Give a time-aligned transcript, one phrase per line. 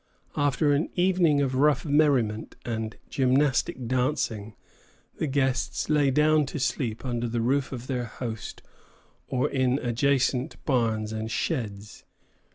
[0.35, 4.55] After an evening of rough merriment and gymnastic dancing,
[5.19, 8.63] the guests lay down to sleep under the roof of their host
[9.27, 12.03] or in adjacent barns and sheds.